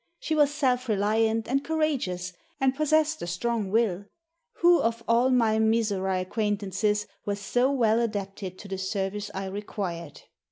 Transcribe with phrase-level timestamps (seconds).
[0.19, 4.05] She was self reliant and courageous, and possessed a strong will.
[4.53, 10.23] Who, of all my Mizora acquaintances, was so well adapted to the service I required.